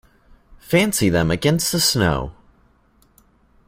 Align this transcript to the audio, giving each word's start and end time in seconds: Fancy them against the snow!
Fancy 0.57 1.09
them 1.09 1.29
against 1.29 1.71
the 1.71 1.79
snow! 1.79 2.33